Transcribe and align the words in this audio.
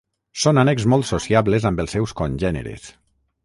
Són 0.43 0.59
ànecs 0.61 0.87
molt 0.93 1.07
sociables 1.11 1.69
amb 1.71 1.83
els 1.85 1.95
seus 1.99 2.17
congèneres. 2.23 2.93